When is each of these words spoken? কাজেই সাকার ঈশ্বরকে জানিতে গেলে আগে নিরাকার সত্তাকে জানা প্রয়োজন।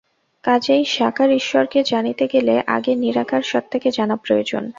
কাজেই 0.43 0.83
সাকার 0.87 1.29
ঈশ্বরকে 1.31 1.79
জানিতে 1.83 2.25
গেলে 2.27 2.55
আগে 2.67 2.91
নিরাকার 2.95 3.41
সত্তাকে 3.41 3.89
জানা 3.91 4.15
প্রয়োজন। 4.15 4.63